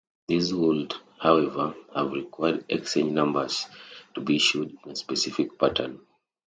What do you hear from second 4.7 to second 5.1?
in a